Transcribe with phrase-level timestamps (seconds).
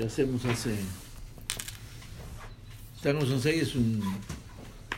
[0.00, 0.74] que hacemos hace...
[3.02, 4.00] Tango Sensei es un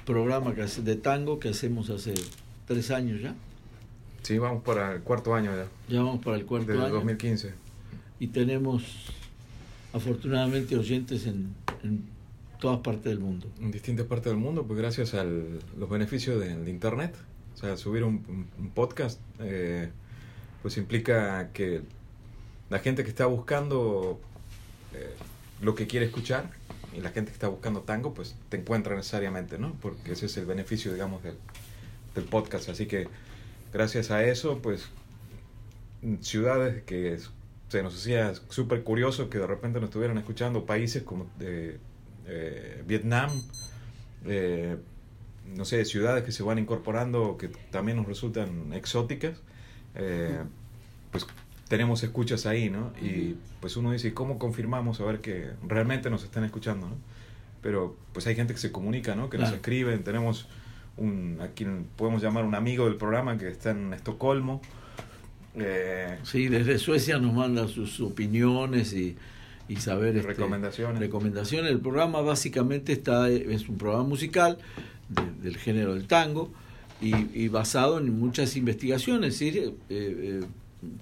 [0.07, 2.15] programa que hace, de tango que hacemos hace
[2.69, 3.35] tres años ya.
[4.23, 5.67] Sí, vamos para el cuarto año ya.
[5.89, 6.95] Ya vamos para el cuarto Desde año.
[6.95, 7.53] 2015.
[8.21, 8.85] Y tenemos
[9.93, 12.05] afortunadamente oyentes en, en
[12.61, 13.48] todas partes del mundo.
[13.61, 17.17] En distintas partes del mundo, pues gracias a los beneficios de, de Internet.
[17.55, 19.91] O sea, subir un podcast, eh,
[20.62, 21.83] pues implica que
[22.71, 24.21] la gente que está buscando
[24.95, 25.15] eh,
[25.61, 26.51] lo que quiere escuchar
[26.97, 29.75] y la gente que está buscando tango, pues te encuentra necesariamente, ¿no?
[29.81, 31.37] Porque ese es el beneficio, digamos, del,
[32.15, 32.69] del podcast.
[32.69, 33.09] Así que
[33.73, 34.89] gracias a eso, pues
[36.21, 37.19] ciudades que
[37.69, 41.79] se nos hacía súper curioso que de repente nos estuvieran escuchando países como de,
[42.27, 43.31] eh, Vietnam,
[44.27, 44.77] eh,
[45.55, 49.39] no sé, ciudades que se van incorporando que también nos resultan exóticas,
[51.11, 51.27] pues
[51.73, 52.92] tenemos escuchas ahí, ¿no?
[53.01, 56.97] Y pues uno dice, ¿cómo confirmamos a ver que realmente nos están escuchando, ¿no?
[57.62, 59.31] Pero pues hay gente que se comunica, ¿no?
[59.31, 60.48] Que nos escriben, tenemos
[60.98, 64.61] un, a quien podemos llamar un amigo del programa que está en Estocolmo.
[65.55, 69.17] Eh, Sí, desde Suecia nos manda sus opiniones y,
[69.67, 71.00] y saber este, Recomendaciones.
[71.00, 71.70] recomendaciones.
[71.73, 74.59] El programa básicamente está es un programa musical
[75.09, 76.50] de- del género del tango
[77.00, 79.48] y, y basado en muchas investigaciones, ¿sí?
[79.48, 80.41] Eh, eh,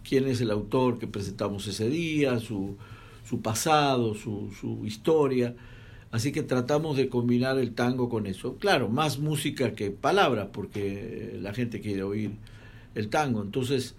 [0.09, 2.77] quién es el autor que presentamos ese día, su,
[3.29, 5.55] su pasado, su, su historia.
[6.11, 8.57] Así que tratamos de combinar el tango con eso.
[8.57, 12.33] Claro, más música que palabras, porque la gente quiere oír
[12.95, 13.43] el tango.
[13.43, 13.95] Entonces,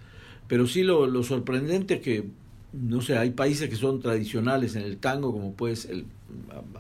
[0.48, 2.26] pero sí lo, lo sorprendente es que,
[2.74, 6.06] no sé, hay países que son tradicionales en el tango, como puede ser, el-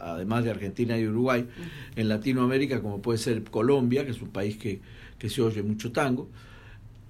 [0.01, 1.47] además de Argentina y Uruguay,
[1.95, 4.81] en Latinoamérica, como puede ser Colombia, que es un país que,
[5.17, 6.27] que se oye mucho tango.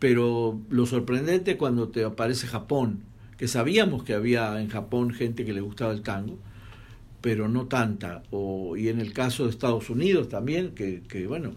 [0.02, 3.04] Pero lo sorprendente cuando te aparece Japón,
[3.38, 6.40] que sabíamos que había en Japón gente que le gustaba el tango,
[7.22, 8.24] pero no tanta.
[8.32, 11.52] O, y en el caso de Estados Unidos también, que, que bueno,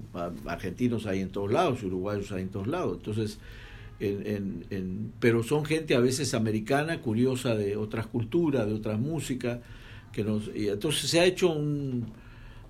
[0.44, 2.98] argentinos hay en todos lados, uruguayos hay en todos lados.
[2.98, 3.38] Entonces,
[3.98, 8.98] en, en- en- pero son gente a veces americana, curiosa de otras culturas, de otras
[9.00, 9.60] músicas,
[10.12, 12.04] que nos, y entonces se ha hecho un,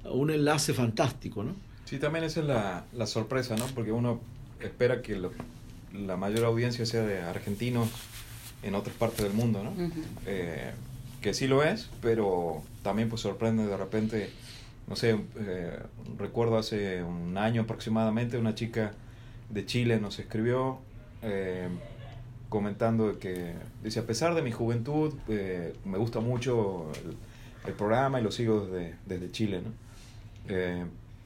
[0.05, 1.57] un enlace fantástico, ¿no?
[1.85, 3.67] Sí, también esa es la, la sorpresa, ¿no?
[3.75, 4.21] Porque uno
[4.61, 5.33] espera que lo-
[5.95, 7.89] la mayor audiencia sea de argentinos
[8.63, 9.73] en otras partes del mundo, ¿no?
[10.27, 10.73] Eh,
[11.21, 14.31] que sí lo es, pero también pues sorprende de repente,
[14.89, 15.79] no sé, eh,
[16.19, 18.93] recuerdo hace un año aproximadamente una chica
[19.51, 20.81] de Chile nos escribió
[21.23, 21.69] eh,
[22.49, 27.17] comentando que, dice, a pesar de mi juventud, eh, me gusta mucho el,
[27.69, 29.71] el programa y lo sigo desde, desde Chile, ¿no?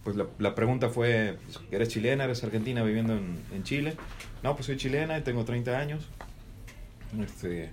[0.08, 1.36] Pues la, la pregunta fue,
[1.70, 3.94] ¿eres chilena, eres argentina viviendo en, en Chile?
[4.42, 6.08] No, pues soy chilena y tengo 30 años.
[7.22, 7.68] Este,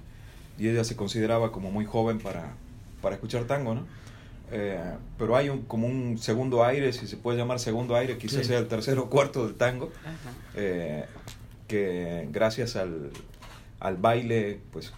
[0.59, 2.51] y ella se consideraba como muy joven para,
[3.01, 3.85] para escuchar tango, ¿no?
[4.51, 4.77] Eh,
[5.17, 8.47] pero hay un, como un segundo aire, si se puede llamar segundo aire, quizás Sí.
[8.47, 9.93] sea el tercero o cuarto del tango,
[10.55, 11.05] eh,
[11.69, 13.11] que gracias al,
[13.79, 14.91] al baile, pues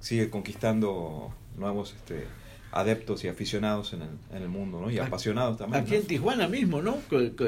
[0.00, 2.24] sigue conquistando nuevos este,
[2.72, 4.90] adeptos y aficionados en el, en el mundo, ¿no?
[4.90, 5.82] Y apasionados también.
[5.82, 5.98] Aquí ¿no?
[5.98, 6.98] en Tijuana mismo, ¿no?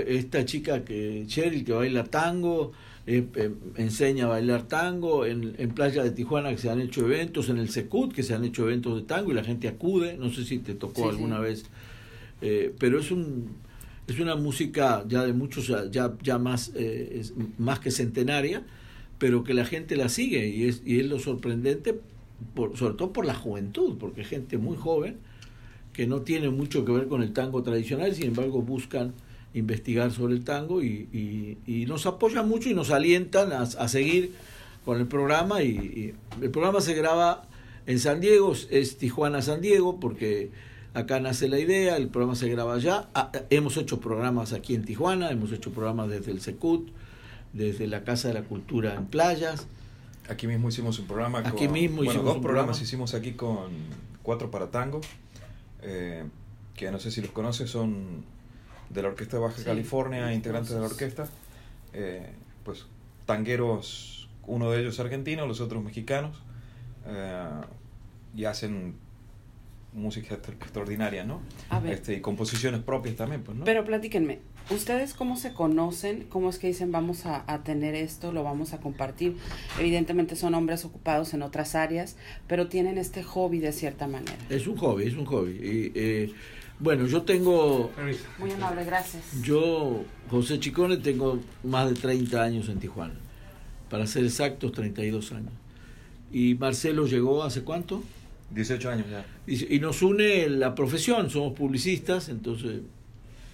[0.06, 2.72] Esta chica que Cheryl que baila tango,
[3.06, 7.05] eh, eh, enseña a bailar tango, en, en Playa de Tijuana que se han hecho
[7.05, 10.16] eventos, en el Secut que se han hecho eventos de tango y la gente acude,
[10.19, 11.43] no sé si te tocó Sí, alguna sí.
[11.43, 11.65] vez,
[12.41, 13.62] eh, pero es un
[14.06, 18.65] es una música ya de muchos, ya, ya más, eh, es más que centenaria,
[19.19, 22.00] pero que la gente la sigue y es, y es lo sorprendente,
[22.54, 25.16] por, sobre todo por la juventud, porque gente muy joven
[25.92, 29.12] que no tiene mucho que ver con el tango tradicional, sin embargo buscan
[29.54, 33.89] investigar sobre el tango y, y- y nos apoyan mucho y nos alientan a, a
[33.89, 34.33] seguir
[34.84, 35.62] con el programa.
[35.62, 37.44] Y, el programa se graba
[37.86, 40.50] en San Diego, es Tijuana-San Diego, porque
[40.95, 43.09] acá nace la idea, el programa se graba allá.
[43.15, 46.88] Ah, hemos hecho programas aquí en Tijuana, hemos hecho programas desde el Secut,
[47.53, 49.66] desde la Casa de la Cultura en Playas.
[50.33, 52.83] Aquí mismo hicimos un programa Aquí con, mismo bueno, dos un programas programa.
[52.83, 53.71] hicimos aquí con
[54.23, 55.01] Cuatro para Tango,
[55.83, 56.25] eh,
[56.75, 58.25] que no sé si los conoces, son
[58.91, 61.29] de la Orquesta de Baja Sí, California, integrantes de la orquesta,
[61.93, 62.31] eh,
[62.65, 62.87] pues
[63.27, 66.37] tangueros, uno de ellos argentino, los otros mexicanos,
[67.07, 67.49] eh,
[68.37, 68.97] y hacen
[69.92, 71.41] música extraordinaria, ¿no?
[71.68, 71.94] A ver.
[71.94, 73.65] Este, y composiciones propias también, pues, ¿no?
[73.65, 74.39] Pero platíquenme,
[74.71, 76.24] ¿ustedes cómo se conocen?
[76.28, 79.36] ¿Cómo es que dicen vamos a, a, tener esto, lo vamos a compartir?
[79.78, 82.16] Evidentemente son hombres ocupados en otras áreas,
[82.47, 84.39] pero tienen este hobby de cierta manera.
[84.48, 85.53] Es un hobby, es un hobby.
[85.53, 86.33] Y, eh,
[86.78, 87.92] bueno, yo tengo...
[88.38, 89.24] Muy amable, gracias.
[89.42, 93.15] Yo, José Chicone, tengo más de 30 años en Tijuana.
[93.88, 95.53] Para ser exactos, 32 años.
[96.33, 98.03] ¿Y Marcelo llegó hace cuánto?
[98.54, 99.25] 18 años ya.
[99.47, 102.81] Y, nos une la profesión, somos publicistas, entonces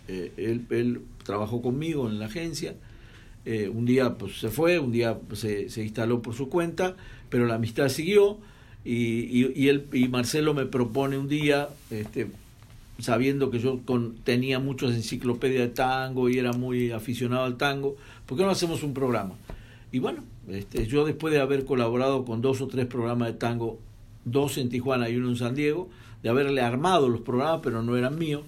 [0.08, 2.74] eh, él, él, trabajó conmigo en la agencia.
[3.44, 6.96] Eh, un día pues, se fue, un día pues, se, se, instaló por su cuenta,
[7.28, 8.38] pero la amistad siguió.
[8.84, 12.28] Y, y, y, él, y Marcelo me propone un día, este,
[12.98, 17.96] sabiendo que yo con, tenía muchas enciclopedias de tango y era muy aficionado al tango,
[18.26, 19.34] ¿por qué no hacemos un programa?
[19.92, 23.78] Y bueno, este, yo después de haber colaborado con dos o tres programas de tango
[24.30, 25.88] dos en Tijuana y uno en San Diego,
[26.22, 28.42] de haberle armado los programas, pero no eran míos.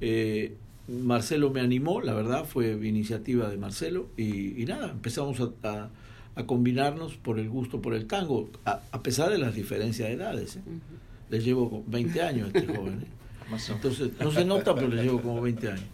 [0.00, 0.56] Eh,
[0.88, 5.90] Marcelo me animó, la verdad, fue iniciativa de Marcelo, y, y nada, empezamos a, a,
[6.34, 10.14] a, combinarnos por el gusto por el tango, a, a pesar de las diferencias de
[10.14, 10.56] edades.
[10.56, 10.62] ¿eh?
[10.66, 11.30] Uh -huh.
[11.30, 13.00] Le llevo 20 años a este joven.
[13.02, 13.18] ¿eh?
[13.70, 15.84] Entonces, no se nota, pero le llevo como 20 años.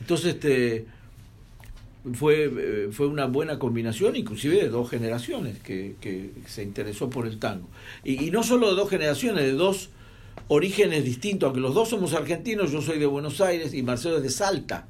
[0.00, 0.86] Entonces, este
[2.14, 7.38] fue, fue una buena combinación, inclusive de dos generaciones que, que se interesó por el
[7.38, 7.68] tango.
[8.04, 9.90] Y, y, no solo de dos generaciones, de dos
[10.48, 14.22] orígenes distintos, aunque los dos somos argentinos, yo soy de Buenos Aires y Marcelo es
[14.22, 14.86] de Salta,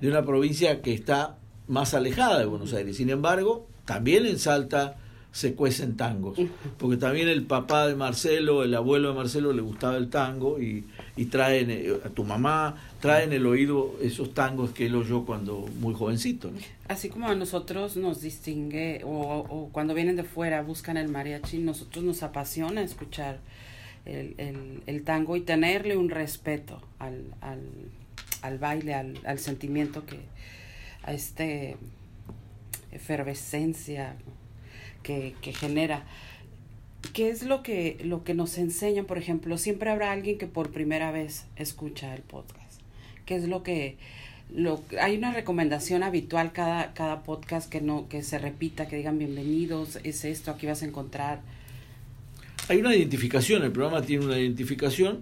[0.00, 2.96] de una provincia que está más alejada de Buenos Aires.
[2.96, 4.96] Sin embargo, también en Salta
[5.32, 6.38] se cuecen tangos,
[6.76, 10.84] porque también el papá de Marcelo, el abuelo de Marcelo le gustaba el tango y,
[11.16, 15.68] y traen eh, a tu mamá, traen el oído esos tangos que él oyó cuando
[15.78, 16.50] muy jovencito.
[16.50, 16.58] ¿no?
[16.88, 21.58] Así como a nosotros nos distingue o, o, cuando vienen de fuera buscan el mariachi,
[21.58, 23.38] nosotros nos apasiona escuchar
[24.06, 27.60] el, el, el tango y tenerle un respeto al, al,
[28.42, 30.18] al baile, al, al sentimiento que,
[31.02, 31.76] a este
[32.92, 34.16] efervescencia
[35.02, 36.04] que, que genera.
[37.12, 39.58] ¿Qué es lo que, lo que nos enseñan, por ejemplo?
[39.58, 42.80] Siempre habrá alguien que por primera vez escucha el podcast.
[43.26, 43.96] ¿Qué es lo que...
[44.52, 49.16] Lo, hay una recomendación habitual cada, cada podcast que no que se repita, que digan
[49.16, 51.40] bienvenidos, es esto, aquí vas a encontrar.
[52.68, 55.20] Hay una identificación, el programa tiene una identificación,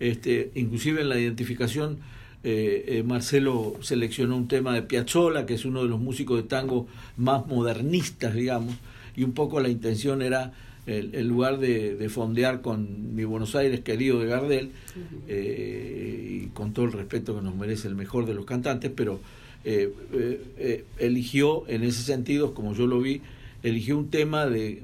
[0.00, 1.98] este, inclusive en la identificación
[2.44, 6.48] eh, eh, Marcelo seleccionó un tema de Piazzolla, que es uno de los músicos de
[6.48, 6.86] tango
[7.16, 8.74] más modernistas, digamos,
[9.18, 10.52] y un poco la intención era
[10.86, 15.20] el, el lugar de, de, fondear con mi Buenos Aires querido de Gardel, uh -huh.
[15.26, 19.20] eh, y con todo el respeto que nos merece el mejor de los cantantes, pero
[19.64, 23.20] eh, eh, eligió en ese sentido, como yo lo vi,
[23.64, 24.82] eligió un tema de,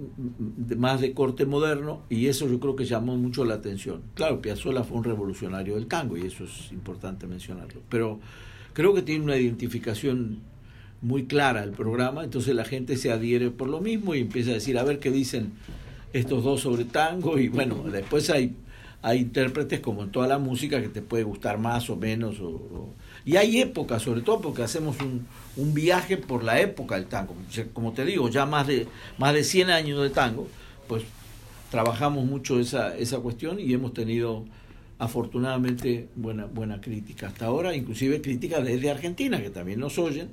[0.69, 4.03] de, más de corte moderno y eso yo creo que llamó mucho la atención.
[4.15, 8.19] Claro, Piazzolla fue un revolucionario del tango y eso es importante mencionarlo, pero
[8.73, 10.41] creo que tiene una identificación
[11.05, 14.55] muy clara el programa, entonces la gente se adhiere por lo mismo y empieza a
[14.55, 15.53] decir, a ver qué dicen
[16.15, 18.56] estos dos sobre tango y bueno, después hay,
[19.03, 22.41] hay intérpretes como en toda la música que te puede gustar más o menos.
[22.41, 22.95] O,
[23.27, 27.35] y hay épocas, sobre todo porque hacemos un, un, viaje por la época del tango.
[27.75, 28.87] Como te digo, ya más de,
[29.19, 30.49] más de 100 años de tango,
[30.89, 31.03] pues
[31.71, 34.47] trabajamos mucho esa, esa cuestión y hemos tenido
[34.99, 40.31] afortunadamente buena, buena crítica hasta ahora, inclusive crítica desde Argentina, que también nos oyen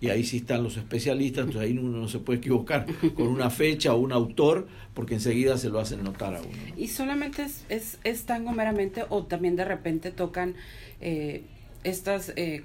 [0.00, 3.50] y ahí sí están los especialistas, entonces ahí uno no se puede equivocar con una
[3.50, 6.50] fecha o un autor, porque enseguida se lo hacen notar a uno.
[6.76, 10.54] ¿Y solamente es, es, es tango meramente o también de repente tocan
[11.00, 11.42] eh,
[11.84, 12.64] estas eh,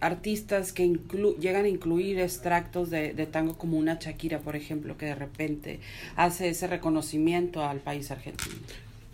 [0.00, 4.96] artistas que inclu llegan a incluir extractos de, de, tango como una Shakira, por ejemplo,
[4.98, 5.80] que de repente
[6.16, 8.56] hace ese reconocimiento al país argentino?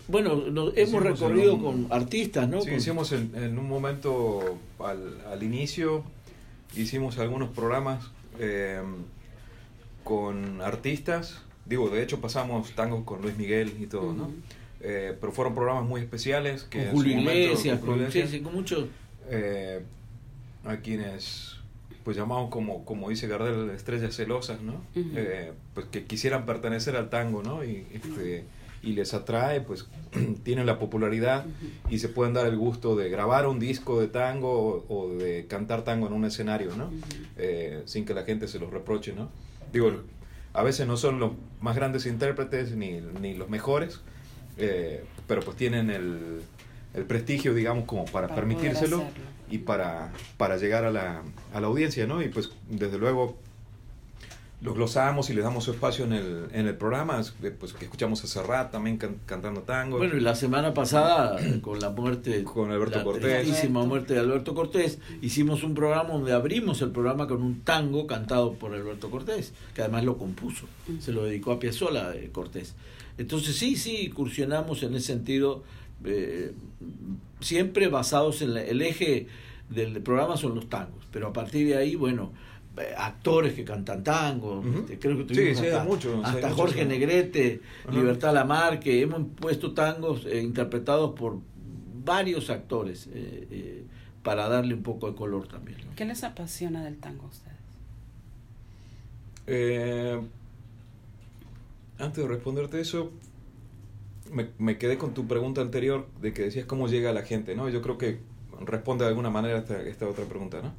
[0.09, 2.61] Bueno, nos, hemos recorrido un, con artistas, ¿no?
[2.63, 2.79] Sí, con...
[2.79, 6.03] hicimos en, en, un momento al, al inicio
[6.77, 8.81] hicimos algunos programas eh,
[10.05, 11.41] con artistas.
[11.67, 14.17] Digo, de hecho pasamos tangos con Luis Miguel y todo, uh -huh.
[14.17, 14.31] ¿no?
[14.83, 16.65] Eh, pero fueron programas muy especiales.
[16.65, 18.87] Que con Julio Iglesias, con, Iglesias, con muchos.
[19.29, 19.83] Eh,
[20.65, 21.57] a quienes,
[22.03, 24.83] pues llamamos como, como dice Gardel, estrellas celosas, ¿no?
[24.95, 25.53] Uh -huh.
[25.75, 27.63] pues que quisieran pertenecer al tango, ¿no?
[27.65, 28.45] Y, este,
[28.83, 29.87] y les atrae, pues
[30.43, 31.45] tienen la popularidad
[31.89, 35.47] y se pueden dar el gusto de grabar un disco de tango o, o de
[35.47, 36.91] cantar tango en un escenario, ¿no?
[37.37, 39.29] Eh, sin que la gente se los reproche, ¿no?
[39.73, 39.93] Digo,
[40.53, 44.01] a veces no son los más grandes intérpretes ni, ni los mejores,
[44.57, 46.41] eh, pero pues tienen el,
[46.95, 49.05] el, prestigio, digamos, como para, para permitírselo
[49.51, 51.23] y para, para llegar a la,
[51.53, 52.23] a la audiencia, ¿no?
[52.23, 53.37] Y pues desde luego
[54.63, 57.23] los glosamos y les damos su espacio en el, en el programa,
[57.59, 59.97] pues que escuchamos a Serrat también cantando tango.
[59.97, 63.43] Bueno, y la semana pasada, con la muerte, con Alberto la Cortés.
[63.43, 68.07] tristísima muerte de Alberto Cortés, hicimos un programa donde abrimos el programa con un tango
[68.07, 70.67] cantado por Alberto Cortés, que además lo compuso,
[71.01, 72.75] se lo dedicó a Piazzolla eh, Cortés.
[73.17, 75.63] Entonces sí, sí, incursionamos en ese sentido,
[76.05, 76.53] eh,
[77.41, 79.27] siempre basados en la- el eje
[79.71, 82.33] del programa son los tangos, pero a partir de ahí, bueno,
[82.97, 86.85] actores que cantan tango, este, creo que tuvimos sí, hasta, sí, hay hasta Jorge.
[86.85, 87.93] Negrete, Ajá.
[87.93, 91.39] Libertad Lamarque, hemos puesto tangos eh, interpretados por
[92.05, 93.85] varios actores eh, eh,
[94.23, 95.79] para darle un poco de color también.
[95.87, 95.95] ¿no?
[95.97, 97.57] ¿Qué les apasiona del tango a ustedes?
[99.47, 100.21] Eh,
[101.99, 103.13] antes de responderte eso,
[104.33, 107.55] me, me quedé con tu pregunta anterior de que decías cómo llega a la gente,
[107.57, 107.69] ¿no?
[107.69, 108.21] Yo creo que
[108.61, 110.73] responde de alguna manera esta, esta otra pregunta, ¿no?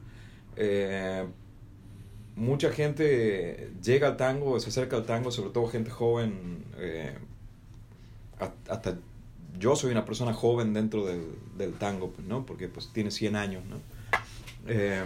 [2.36, 7.14] Mucha gente llega al tango, se acerca al tango, sobre todo gente joven, eh,
[8.40, 8.98] ha- hasta
[9.60, 11.24] yo soy una persona joven dentro del,
[11.58, 12.46] del tango, pues, ¿no?
[12.46, 13.78] Porque pues tiene 100 años, ¿no?
[14.68, 15.04] Eh,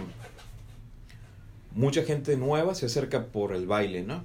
[1.74, 4.24] mucha gente nueva se acerca por el baile, ¿no?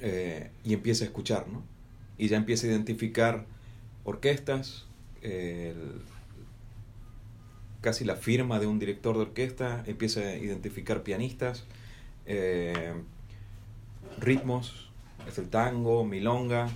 [0.00, 1.62] Eh, y empieza a escuchar, ¿no?
[2.18, 3.46] Y ya empieza a identificar
[4.04, 4.86] orquestas,
[7.80, 11.64] casi la firma de un director de orquesta, empieza a identificar pianistas,
[12.26, 12.94] eh,
[14.20, 14.90] ritmos,
[15.28, 16.68] es el tango, milonga,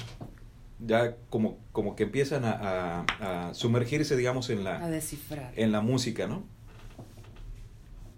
[0.84, 5.52] ya como, como que empiezan a, a- a sumergirse, digamos, en la, A descifrar.
[5.56, 6.44] en la música, ¿no?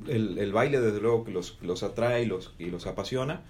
[0.06, 3.42] El, el baile, desde luego, que los, los atrae y los, y los apasiona.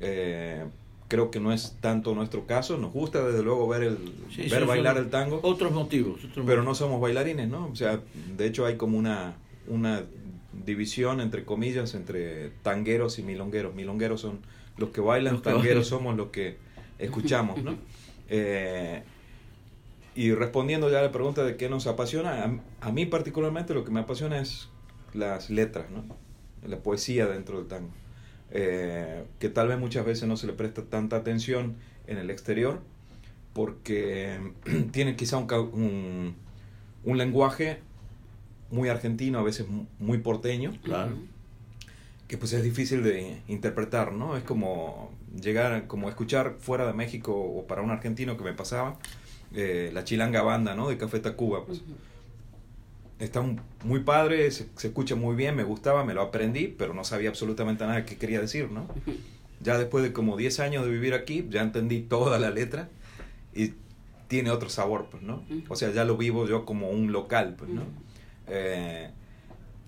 [0.00, 0.64] Eh,
[1.08, 2.76] creo que no es tanto nuestro caso.
[2.78, 3.98] Nos gusta, desde luego, ver, el,
[4.34, 6.18] Sí, ver bailar el tango, Otros motivos.
[6.24, 6.78] otros pero no motivos.
[6.78, 7.66] somos bailarines, ¿no?
[7.66, 8.00] O sea,
[8.36, 9.34] de hecho, hay como una,
[9.66, 10.02] una
[10.64, 13.74] división, entre comillas, entre tangueros y milongueros.
[13.74, 14.40] Milongueros son
[14.76, 16.00] los que bailan, Los que tangueros bailan.
[16.00, 16.56] somos los que
[16.98, 17.76] escuchamos, ¿no?
[18.30, 19.02] Eh,
[20.14, 23.84] y respondiendo ya a la pregunta de qué nos apasiona, a, a mí particularmente lo
[23.84, 24.68] que me apasiona es
[25.14, 26.04] las letras, ¿no?
[26.68, 27.88] la poesía dentro del tango,
[28.50, 32.80] Eh, que tal vez muchas veces no se le presta tanta atención en el exterior,
[33.54, 34.38] porque
[34.92, 36.34] tienen quizá un,
[37.04, 37.78] un lenguaje
[38.70, 41.12] muy argentino, a veces mu- muy porteño, Claro.
[42.26, 44.36] que pues es difícil de interpretar, ¿no?
[44.36, 45.10] Es como
[45.40, 48.98] llegar, como escuchar fuera de México o para un argentino que me pasaba,
[49.54, 50.88] eh, la chilanga banda, ¿no?
[50.88, 51.82] De Café Tacuba, pues.
[53.18, 56.94] Está un- muy padre, se, se escucha muy bien, me gustaba, me lo aprendí, pero
[56.94, 58.86] no sabía absolutamente nada que quería decir, ¿no?
[59.60, 62.88] Ya después de como 10 años de vivir aquí, ya entendí toda la letra
[63.54, 63.72] y
[64.28, 65.42] tiene otro sabor, pues, ¿no?
[65.68, 67.82] O sea, ya lo vivo yo como un local, pues, ¿no?
[68.50, 69.10] Eh,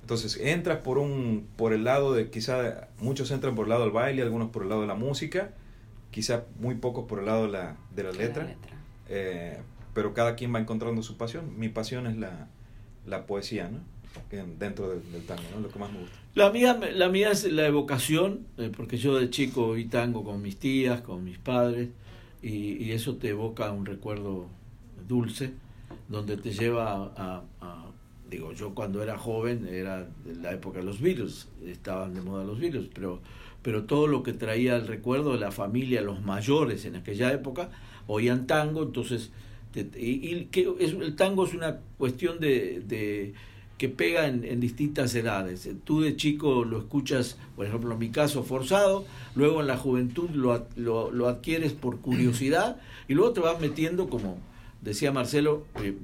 [0.02, 3.93] entonces entras por un por el lado de quizá muchos entran por el lado del
[3.93, 5.52] baile, algunos por el lado de la música,
[6.11, 8.43] quizá muy pocos por el lado de la, de la La letra,
[9.09, 9.59] eh,
[9.95, 11.59] pero cada quien va encontrando su pasión.
[11.59, 12.49] Mi pasión es la,
[13.07, 13.79] la poesía, ¿no?
[14.33, 15.61] En- dentro del, del tango, ¿no?
[15.61, 16.17] Lo que más me gusta.
[16.35, 20.43] La mía, la mía es la evocación, eh, porque yo de chico oí tango con
[20.43, 21.90] mis tías, con mis padres,
[22.43, 24.47] y, y eso te evoca un recuerdo
[25.07, 25.52] dulce,
[26.09, 27.90] donde te lleva a, a- a-
[28.31, 32.45] digo, yo cuando era joven, era de la época de los Beatles, estaban de moda
[32.45, 33.21] los Beatles, pero,
[33.61, 37.71] pero todo lo que traía el recuerdo de la familia, los mayores en aquella época,
[38.07, 39.31] oían tango, entonces,
[39.75, 43.35] y, y que es, el tango es una cuestión de, de
[43.79, 45.69] que pega en, en distintas edades.
[45.85, 50.31] Tú de chico lo escuchas, por ejemplo, en mi caso, forzado, luego en la juventud
[50.31, 54.39] lo, lo, lo adquieres por curiosidad y luego te vas metiendo, como
[54.83, 55.95] decía Marcelo, eh,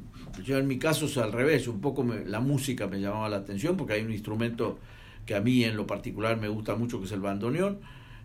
[0.45, 3.39] yo en mi caso es al revés, un poco me- la música me llamaba la
[3.39, 4.79] atención porque hay un instrumento
[5.25, 7.79] que a mí en lo particular me gusta mucho, que es el bandoneón,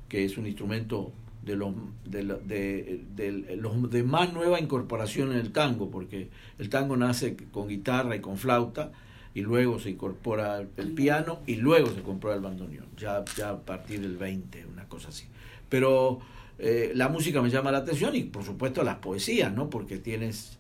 [0.10, 1.14] que es un instrumento
[1.44, 1.74] de los
[2.06, 7.36] de, de, de los de más nueva incorporación en el tango, porque el tango nace
[7.52, 8.92] con guitarra y con flauta,
[9.34, 13.60] y luego se incorpora el piano y luego se incorpora el bandoneón, ya, ya a
[13.60, 15.26] partir del 20, una cosa así.
[15.70, 16.20] Pero
[16.60, 19.70] eh, la música me llama la atención y por supuesto las poesías, ¿no?
[19.70, 20.60] Porque tienes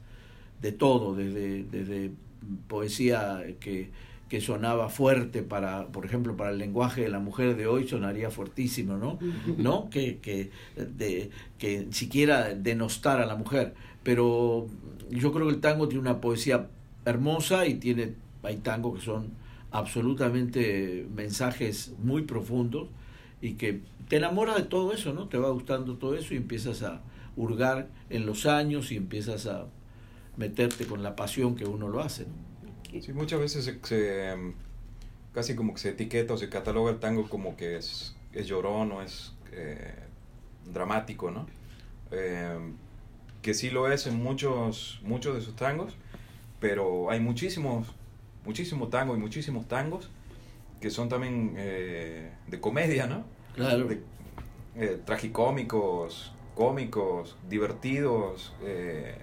[0.62, 2.12] de todo, desde, desde
[2.68, 3.89] poesía que,
[4.30, 8.32] que sonaba fuerte para, por ejemplo, para el lenguaje de la mujer de hoy sonaría
[8.32, 9.20] fuertísimo, ¿no?
[9.58, 9.89] ¿No?
[9.89, 13.74] Que, que, de, que siquiera denostar a la mujer.
[14.03, 14.68] Pero
[15.10, 16.70] yo creo que el tango tiene una poesía
[17.06, 18.13] hermosa y tiene,
[18.44, 19.32] hay tangos que son
[19.72, 22.88] absolutamente mensajes muy profundos
[23.41, 25.27] y que te enamoras de todo eso, ¿no?
[25.27, 27.01] Te va gustando todo eso y empiezas a
[27.36, 29.65] hurgar en los años y empiezas a
[30.38, 32.26] meterte con la pasión que uno lo hace.
[32.26, 33.02] ¿no?
[33.02, 34.54] Sí, muchas veces se, se, mm,
[35.34, 38.92] casi como que se etiqueta o se cataloga el tango como que es, es llorón
[38.92, 39.94] o es eh,
[40.72, 41.48] dramático, ¿no?
[42.12, 42.58] Eh,
[43.42, 45.94] que sí lo es en muchos, muchos de sus tangos,
[46.60, 47.88] pero hay muchísimos,
[48.46, 50.10] muchísimos tangos y muchísimos tangos
[50.80, 53.24] que son también eh, de comedia, ¿no?
[53.56, 53.88] Claro.
[53.88, 54.02] De,
[54.76, 59.18] eh, tragicómicos, cómicos, divertidos, eh,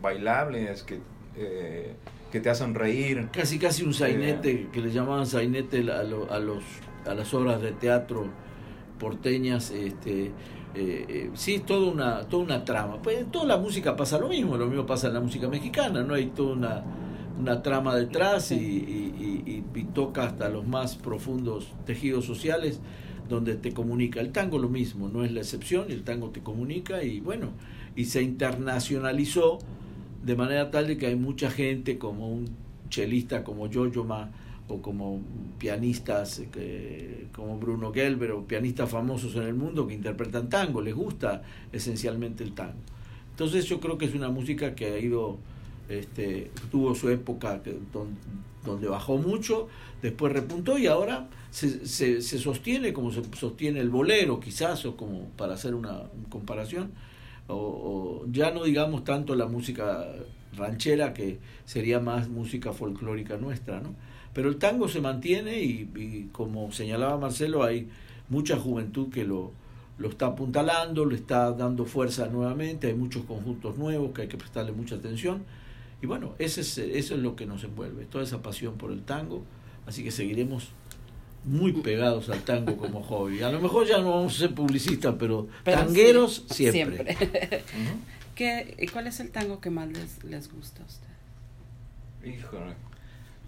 [0.00, 0.98] bailables, que,
[1.36, 1.94] eh,
[2.32, 3.28] que te hacen reír.
[3.32, 6.62] Casi casi un sainete, que le llamaban sainete a, lo- a los,
[7.06, 8.26] a las obras de teatro
[8.98, 9.70] porteñas.
[9.70, 10.32] Este, eh,
[11.08, 13.02] eh, sí, es toda una, toda una trama.
[13.02, 16.02] Pues en toda la música pasa lo mismo, lo mismo pasa en la música mexicana,
[16.02, 16.14] ¿no?
[16.14, 16.84] Hay toda una,
[17.38, 22.80] una trama detrás y, y- y- y- y toca hasta los más profundos tejidos sociales
[23.28, 24.20] donde te comunica.
[24.20, 27.50] El tango lo mismo, no es la excepción, el tango te comunica y bueno,
[27.96, 29.58] y se internacionalizó
[30.24, 32.48] de manera tal de que hay mucha gente como un
[32.88, 34.30] chelista como Jojo Ma
[34.68, 35.20] o como
[35.58, 40.94] pianistas que- como Bruno Gelber o pianistas famosos en el mundo que interpretan tango, les
[40.94, 42.78] gusta esencialmente el tango.
[43.30, 45.38] Entonces yo creo que es una música que ha ido,
[45.88, 48.16] este, tuvo su época que- don-
[48.64, 49.68] donde bajó mucho,
[50.02, 55.28] después repuntó y ahora se, se sostiene como se sostiene el bolero quizás, o como
[55.36, 56.90] para hacer una comparación,
[57.52, 60.06] o, ya no digamos tanto la música
[60.56, 63.94] ranchera que sería más música folclórica nuestra, ¿no?
[64.32, 67.88] Pero el tango se mantiene y, y como señalaba Marcelo, hay
[68.28, 69.52] mucha juventud que lo,
[70.00, 74.38] lo está apuntalando, le está dando fuerza nuevamente, hay muchos conjuntos nuevos que hay que
[74.38, 75.44] prestarle mucha atención.
[76.00, 79.02] Y bueno, ese es, eso es lo que nos envuelve, toda esa pasión por el
[79.02, 79.42] tango,
[79.86, 80.70] así que seguiremos
[81.44, 83.42] muy pegados al tango como hobby.
[83.42, 87.12] A lo mejor ya no vamos a ser publicistas, pero, Pero tangueros sí, siempre.
[87.14, 87.98] Ujú.
[88.34, 91.06] ¿Qué, y ¿Cuál es el tango que más les, les gusta a usted?
[92.28, 92.72] Híjole.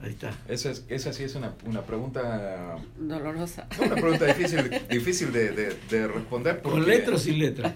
[0.03, 0.37] Ahí está.
[0.49, 3.69] Esa, es, esa sí es una, una pregunta Dolorosa.
[3.79, 6.61] no, una pregunta difícil, difícil de, de- de responder.
[6.61, 7.75] Con porque- letra o sin letra.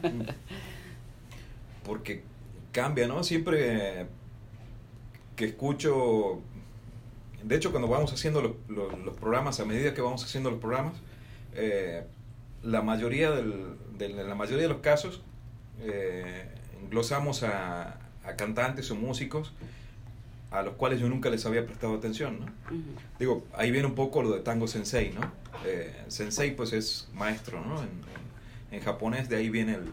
[1.84, 2.22] Porque
[2.72, 3.22] cambia, ¿no?
[3.22, 4.06] Siempre
[5.36, 6.40] que escucho,
[7.46, 10.60] de hecho cuando vamos haciendo los, los- los programas, a medida que vamos haciendo los
[10.60, 10.94] programas,
[11.54, 12.04] eh,
[12.62, 15.22] la mayoría del, en la mayoría de los casos
[15.80, 16.44] eh,
[16.82, 19.52] englosamos a, a cantantes o músicos
[20.50, 22.46] a los cuales yo nunca les había prestado atención, ¿no?
[23.18, 25.20] Digo, ahí viene un poco lo de tango sensei, ¿no?
[25.64, 27.80] Eh, sensei pues es maestro, ¿no?
[27.82, 29.92] En, en- en japonés de ahí viene el,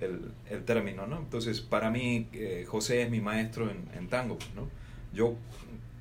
[0.00, 0.20] el,
[0.50, 1.18] el término, ¿no?
[1.18, 4.68] Entonces, para mí, eh, José es mi maestro en, en tango, ¿no?
[5.12, 5.34] Yo,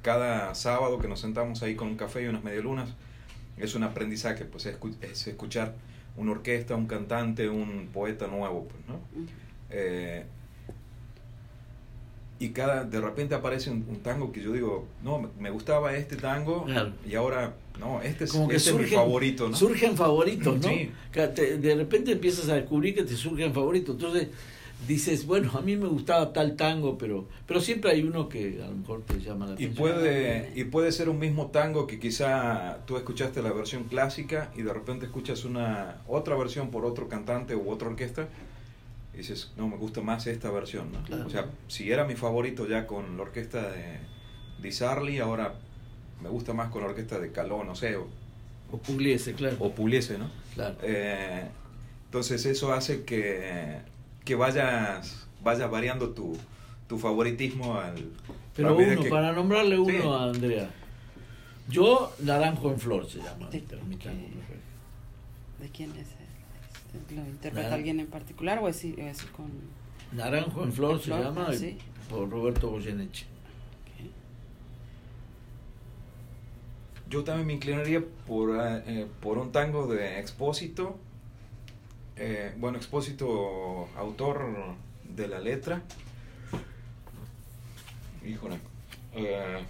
[0.03, 2.89] cada sábado que nos sentamos ahí con un café y unas medialunas,
[3.57, 5.73] es un aprendizaje, pues es, escu- es escuchar
[6.17, 8.99] una orquesta, un cantante, un poeta nuevo, pues, ¿no?
[9.71, 10.25] Eh,
[12.39, 16.15] y cada de repente aparece un, un tango que yo digo, no, me- gustaba este
[16.17, 16.91] tango Claro.
[17.07, 19.55] y ahora, no, este es, Como este es mi favorito, ¿no?
[19.55, 20.67] surgen favoritos, ¿no?
[20.67, 20.91] Sí.
[21.13, 23.95] De repente empiezas a descubrir que te surgen favoritos.
[23.95, 24.27] Entonces
[24.87, 28.67] dices, bueno, a mí me gustaba tal tango, pero pero siempre hay uno que a
[28.67, 29.75] lo mejor te llama la Y atención.
[29.75, 34.61] puede, y puede ser un mismo tango que quizá tú escuchaste la versión clásica y
[34.63, 38.27] de repente escuchas una otra versión por otro cantante u otra orquesta
[39.13, 41.03] y dices, no, me gusta más esta versión, ¿no?
[41.03, 41.27] Claro.
[41.27, 43.99] O sea, si era mi favorito ya con la orquesta de
[44.61, 45.53] Di Sarli, ahora
[46.21, 48.07] me gusta más con la orquesta de Caló, no sé, o,
[48.71, 49.57] O Pugliese, claro.
[49.59, 50.29] o Pugliese, ¿no?
[50.55, 50.75] claro.
[50.81, 51.43] Eh,
[52.05, 53.77] entonces eso hace que,
[54.25, 56.37] que vayas, vayas variando tu,
[56.87, 57.95] tu favoritismo al...
[58.55, 60.07] Pero uno, que- para nombrarle uno Sí.
[60.07, 60.69] a Andrea.
[61.69, 63.49] Yo, Naranjo en Flor se llama.
[63.49, 64.21] De- mi tango.
[65.59, 66.97] ¿De quién es él?
[66.99, 69.49] Este, ¿Lo interpreta Naran- alguien en particular o es, es con...?
[70.11, 71.77] Naranjo en Flor se Flor, llama, sí.
[72.09, 73.25] por Roberto Goyeneche.
[77.09, 80.97] Yo también me inclinaría por, eh, por un tango de Expósito.
[82.15, 84.45] Eh, bueno, Expósito, autor
[85.09, 85.81] de la letra.
[88.25, 88.57] Híjole.
[89.13, 89.63] Eh,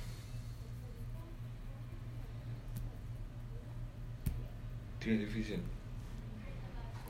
[5.01, 5.59] sí, es difícil.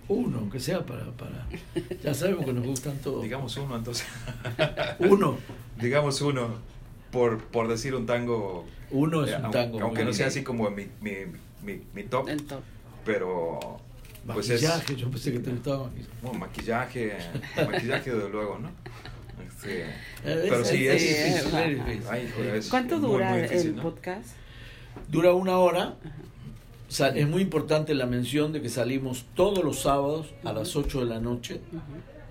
[0.07, 1.47] Uno, aunque sea para, para.
[2.03, 3.23] Ya sabemos que nos gustan todos.
[3.23, 4.05] Digamos uno, entonces.
[4.99, 5.37] Uno.
[5.79, 6.49] Digamos uno,
[7.11, 8.65] por, por decir un tango.
[8.91, 9.81] Uno es eh, un aunque- tango.
[9.81, 11.11] Aunque no sea así como mi, mi,
[11.63, 12.61] mi, mi top, El top.
[13.05, 13.59] pero.
[14.25, 16.09] Pues es, Maquillaje, yo pensé que te gustaba maquillaje.
[16.21, 17.17] Bueno, maquillaje,
[17.69, 18.71] maquillaje desde luego, ¿no?
[19.45, 19.85] Este,
[20.23, 22.03] pero es- sí, es es, es- es difícil.
[22.09, 23.81] ay, joder, es ¿Cuánto muy, dura muy difícil, el ¿no?
[23.83, 24.29] podcast?
[25.09, 25.95] Dura una hora.
[27.15, 31.05] Es muy importante la mención de que salimos todos los sábados a las 8 de
[31.07, 31.59] la noche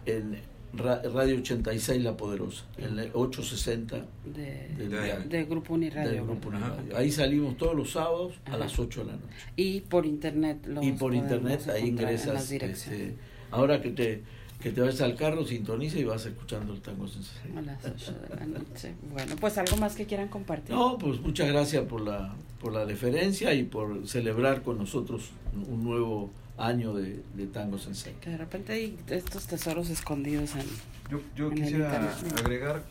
[0.07, 0.39] en
[0.75, 6.11] Radio 86 La Poderosa, el 860 de, del, De- Grupo Uniradio.
[6.11, 6.49] del Grupo.
[6.49, 6.97] Uniradio.
[6.97, 8.59] Ahí salimos todos los sábados a Ajá.
[8.59, 9.27] las 8 de la noche.
[9.57, 10.65] Y por internet.
[10.67, 13.17] los y por internet ahí ingresas este,
[13.51, 14.23] ahora que te
[14.63, 17.51] que te vayas al carro, sintoniza y vas escuchando el tango sensei.
[17.57, 18.95] A las 8 de la noche.
[19.13, 20.73] Bueno, pues algo más que quieran compartir.
[20.73, 25.31] No, pues muchas gracias por la, por la deferencia y por celebrar con nosotros
[25.69, 28.15] un nuevo año de, de Tango Sensei.
[28.15, 30.67] Que de repente hay estos tesoros escondidos en...
[31.11, 32.83] Yo, yo En quisiera agregar,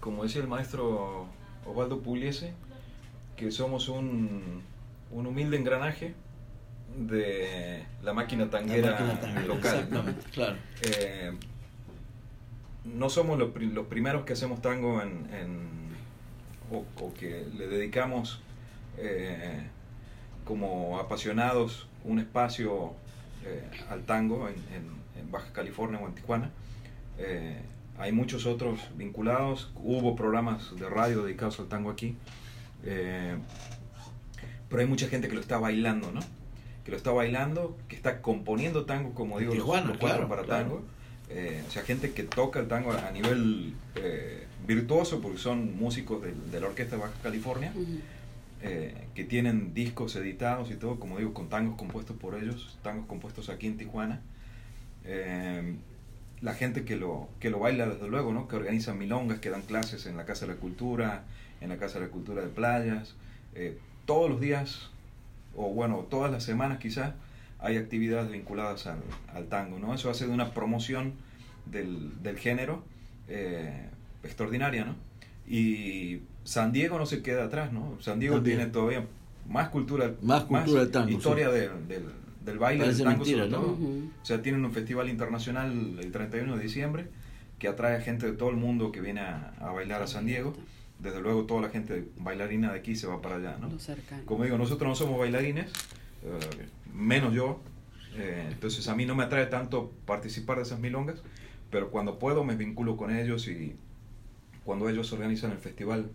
[0.00, 1.26] como decía el maestro
[1.66, 2.52] Osvaldo Pugliese,
[3.36, 4.62] que somos un,
[5.12, 6.14] un humilde engranaje
[6.96, 9.62] de la máquina tanguera La máquina tanguera, local.
[9.62, 9.76] ¿no?
[9.98, 10.56] Exactamente, claro.
[10.82, 11.32] Eh,
[12.84, 15.76] no somos los, los primeros que hacemos tango en, en-
[16.70, 18.40] o, o que le dedicamos
[18.96, 19.62] eh,
[20.44, 22.94] como apasionados un espacio
[23.44, 26.50] eh, al tango en, en- en Baja California o en Tijuana.
[27.18, 27.58] Eh,
[27.98, 32.14] hay muchos otros vinculados, hubo programas de radio dedicados al tango aquí,
[32.84, 33.36] eh,
[34.68, 36.20] pero hay mucha gente que lo está bailando, ¿no?
[36.84, 40.28] Que lo está bailando, que está componiendo tango, como digo, los- Tijuana, los cuadros claro,
[40.28, 40.62] para claro.
[40.64, 40.82] tango.
[41.28, 46.22] Eh, o sea, gente que toca el tango a nivel eh, virtuoso, porque son músicos
[46.22, 47.72] de, de la Orquesta de Baja California.
[48.66, 53.06] Eh, que tienen discos editados y todo, como digo, con tangos compuestos por ellos, tangos
[53.06, 54.20] compuestos aquí en Tijuana.
[55.04, 55.76] Eh,
[56.40, 58.48] la gente que lo, que lo baila, desde luego, ¿no?
[58.48, 61.24] que organizan milongas, que dan clases en la Casa de la Cultura,
[61.60, 63.14] en la Casa de la Cultura de Playas.
[63.54, 64.90] Eh, todos los días,
[65.54, 67.14] o bueno, todas las semanas quizás,
[67.58, 69.00] hay actividades vinculadas al,
[69.32, 69.78] al tango.
[69.78, 69.94] ¿no?
[69.94, 71.14] Eso hace de una promoción
[71.66, 72.82] del, del género
[73.28, 73.88] eh,
[74.22, 74.84] extraordinaria.
[74.84, 74.94] ¿no?
[75.48, 77.72] Y San Diego no se queda atrás.
[77.72, 77.96] ¿no?
[78.00, 78.58] San Diego También.
[78.58, 79.04] tiene todavía
[79.48, 81.54] más cultura, Más cultura del tango, historia sí.
[81.54, 82.04] de- del,
[82.44, 84.10] del baile Parece del tango mentira, sobre ¿no?
[84.22, 87.06] O sea, tienen un festival internacional el 31 de diciembre
[87.58, 90.26] que atrae a gente de todo el mundo que viene a, a bailar a San
[90.26, 90.54] Diego.
[90.98, 93.68] Desde luego toda la gente bailarina de aquí se va para allá, ¿no?
[94.24, 95.70] Como digo, nosotros no somos bailarines,
[96.24, 97.60] eh, menos yo.
[98.16, 101.16] eh, entonces a mí no me atrae tanto participar de esas milongas,
[101.70, 103.74] pero cuando puedo me vinculo con ellos y
[104.64, 106.10] cuando ellos organizan el festival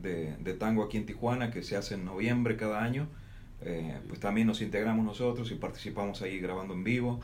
[0.00, 3.08] de, de tango aquí en Tijuana, que se hace en noviembre cada año,
[3.60, 7.20] eh, pues también nos integramos nosotros y participamos ahí grabando en vivo.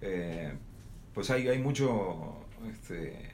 [0.00, 0.52] Eh,
[1.14, 2.36] pues hay, hay mucho,
[2.70, 3.30] este,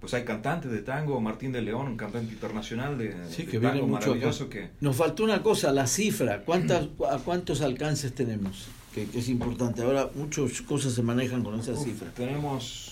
[0.00, 3.58] pues hay cantantes de tango, Martín de León, un cantante internacional de, Sí, de que
[3.58, 6.42] viene tango maravilloso que Nos faltó una cosa, la cifra.
[6.44, 8.68] ¿Cuántas, ¿A cuántos alcances tenemos?
[8.94, 9.82] Que, que es importante.
[9.82, 12.10] Ahora muchas cosas se manejan con esa Uf, cifra.
[12.14, 12.90] Tenemos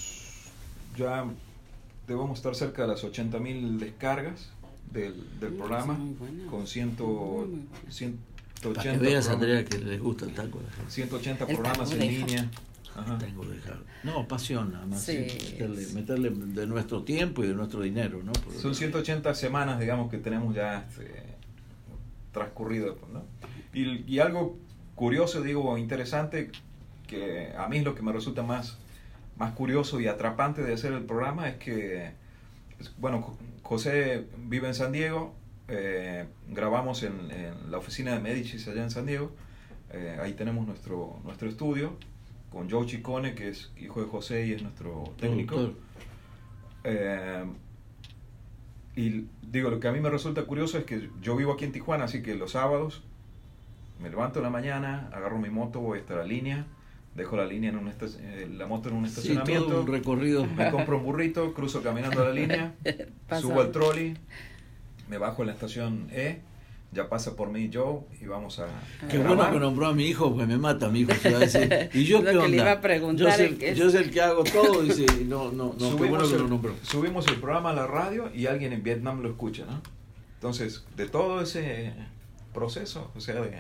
[0.97, 1.25] ya,
[2.12, 4.51] debemos estar cerca de las 80 mil descargas
[4.92, 6.46] del, del Mm, programa, buenas.
[6.51, 7.94] con ciento, Muy, muy buenas.
[7.94, 10.59] 180, Para que veas, programas- Andrea, que les gusta el tango.
[10.61, 10.90] a la gente.
[10.90, 12.27] 180 El programas tango en deja.
[12.27, 12.51] línea.
[12.94, 13.16] Ajá.
[13.18, 13.79] Tengo que dejar.
[14.05, 15.03] No, pasión nada más.
[15.03, 15.94] Sí, sí, meterle, sí.
[15.94, 18.33] meterle de nuestro tiempo y de nuestro dinero, ¿no?
[18.33, 21.11] Porque- Son 180 semanas, digamos, que tenemos ya este,
[22.33, 22.96] transcurrido.
[22.96, 23.22] pues, ¿no?
[23.72, 24.59] Y, y algo
[24.94, 26.51] curioso, digo, interesante,
[27.07, 28.77] que a mí es lo que me resulta más,
[29.37, 32.12] más curioso y atrapante de hacer el programa, es que,
[32.77, 35.35] pues, bueno, Jo- José vive en San Diego,
[35.68, 39.33] eh, grabamos en, en la oficina de Medicis allá en San Diego,
[39.92, 41.97] eh, ahí tenemos nuestro, nuestro estudio,
[42.51, 45.55] con Joe Chicone, que es hijo de José y es nuestro técnico.
[46.85, 47.45] Eh,
[48.95, 51.73] y digo, lo que a mí me resulta curioso es que yo vivo aquí en
[51.73, 53.03] Tijuana, así que los sábados
[54.03, 56.66] me levanto en la mañana, agarro mi moto, voy hasta la línea,
[57.14, 59.87] dejo la línea en un esta- eh, la moto en un Sí, estacionamiento, todo un
[59.87, 60.46] recorrido.
[60.46, 62.75] me compro un burrito, cruzo caminando la línea,
[63.40, 64.14] subo al trolley,
[65.09, 66.40] me bajo en la estación E,
[66.92, 68.66] ya pasa por mí Joe y vamos a,
[69.11, 71.12] Qué bueno que nombró a mi hijo, porque me mata mi hijo.
[71.14, 72.48] se va a decir, ¿Y yo Lo qué que onda?
[72.48, 74.83] le iba a preguntar yo, soy, es que- yo soy el que hago todo.
[74.83, 76.75] Dice, y no, no, no, qué subimos, bueno que el, lo nombró.
[76.83, 79.81] subimos el programa a la radio y alguien en Vietnam lo escucha, ¿no?
[80.35, 81.92] Entonces, de todo ese
[82.53, 83.53] proceso, o sea, de,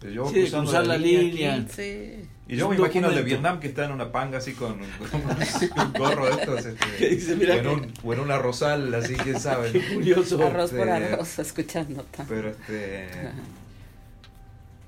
[0.00, 1.64] de yo Sí, de cruzando cruzar la línea.
[1.68, 2.12] Sí.
[2.48, 3.22] Y yo me imagino al de.
[3.22, 5.20] Vietnam que está en una panga así con, con
[5.86, 9.14] un gorro de estos, este, dice, mira o, en un, o en una rosal, así,
[9.16, 9.70] quién sabe.
[9.72, 10.42] Qué curioso.
[10.42, 12.32] Arroz por este, arroz, escuchando tanto.
[12.34, 13.06] Pero este,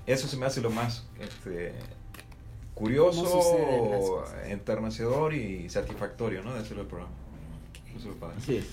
[0.07, 1.73] eso se me hahace lo más este,
[2.73, 6.55] curioso, enternecedor y satisfactorio, ¿no?
[6.55, 7.13] De hacer el programa.
[7.89, 8.37] Eso es lo padre.
[8.39, 8.65] Así es.